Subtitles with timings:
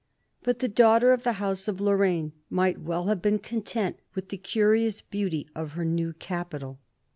[0.41, 4.37] But the daughter of the House of Lorraine might well have been content with the
[4.37, 6.79] curious beauty of her new capital.